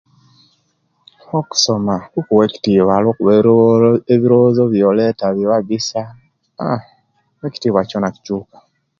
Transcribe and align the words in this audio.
Okusoma 1.37 1.95
kuwa 2.27 2.43
ekitiwa 2.47 2.95
lwakuba 3.03 3.33
ebirobozo 4.13 4.61
byoleta 4.73 5.25
biba 5.35 5.57
bisa 5.67 6.01
a 6.69 7.47
ekitiwa 7.47 7.81
kyona 7.89 8.09
kituka 8.15 8.57